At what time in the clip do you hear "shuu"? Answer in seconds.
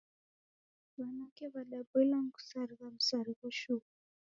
3.59-3.83